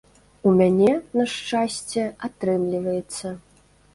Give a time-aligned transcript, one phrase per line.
[0.51, 3.37] У мяне, на шчасце, атрымліваецца.